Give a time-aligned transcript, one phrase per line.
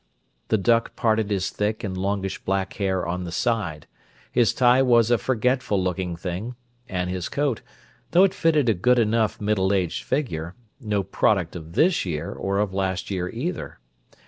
[0.47, 3.85] The duck parted his thick and longish black hair on the side;
[4.31, 6.55] his tie was a forgetful looking thing,
[6.89, 7.61] and his coat,
[8.09, 12.57] though it fitted a good enough middle aged figure, no product of this year, or
[12.57, 13.77] of last year either.